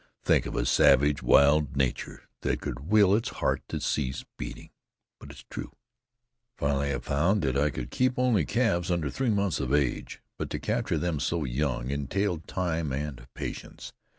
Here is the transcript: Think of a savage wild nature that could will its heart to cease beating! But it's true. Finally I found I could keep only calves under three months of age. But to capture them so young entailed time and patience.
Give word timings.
Think 0.23 0.47
of 0.47 0.55
a 0.55 0.65
savage 0.65 1.21
wild 1.21 1.77
nature 1.77 2.23
that 2.41 2.59
could 2.59 2.89
will 2.89 3.13
its 3.13 3.29
heart 3.29 3.61
to 3.67 3.79
cease 3.79 4.25
beating! 4.35 4.71
But 5.19 5.29
it's 5.29 5.45
true. 5.47 5.73
Finally 6.57 6.91
I 6.91 6.97
found 6.97 7.45
I 7.45 7.69
could 7.69 7.91
keep 7.91 8.17
only 8.17 8.43
calves 8.43 8.89
under 8.89 9.11
three 9.11 9.29
months 9.29 9.59
of 9.59 9.71
age. 9.71 10.19
But 10.39 10.49
to 10.49 10.59
capture 10.59 10.97
them 10.97 11.19
so 11.19 11.43
young 11.43 11.91
entailed 11.91 12.47
time 12.47 12.91
and 12.91 13.27
patience. 13.35 13.93